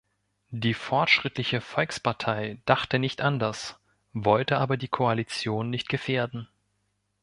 Die 0.49 0.73
Fortschrittliche 0.73 1.61
Volkspartei 1.61 2.57
dachte 2.65 2.97
nicht 2.97 3.21
anders, 3.21 3.79
wollte 4.13 4.57
aber 4.57 4.75
die 4.75 4.87
Koalition 4.87 5.69
nicht 5.69 5.89
gefährden. 5.89 6.47